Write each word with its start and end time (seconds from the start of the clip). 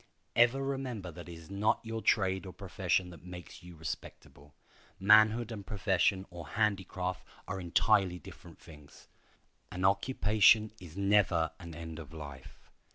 Ever 0.35 0.63
remember 0.63 1.11
that 1.11 1.29
it 1.29 1.33
is 1.33 1.51
not 1.51 1.79
your 1.85 2.01
trade 2.01 2.47
or 2.47 2.53
profession 2.53 3.11
that 3.11 3.21
makes 3.23 3.61
you 3.61 3.75
respectable. 3.75 4.55
Manhood 4.99 5.51
and 5.51 5.63
profession 5.63 6.25
or 6.31 6.47
handicraft 6.47 7.23
are 7.47 7.59
entirely 7.59 8.17
different 8.17 8.57
things. 8.57 9.09
An 9.71 9.85
occupation 9.85 10.71
is 10.79 10.97
never 10.97 11.51
an 11.59 11.75
end 11.75 11.99
of 11.99 12.13
life. 12.13 12.71